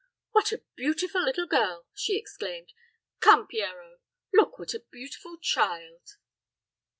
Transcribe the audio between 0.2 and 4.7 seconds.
"What a beautiful little girl!" she exclaimed "Come, Pierrot, look